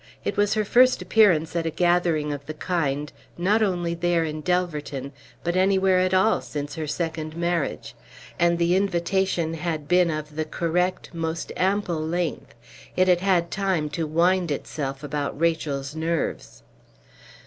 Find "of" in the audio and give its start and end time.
2.33-2.47, 10.09-10.35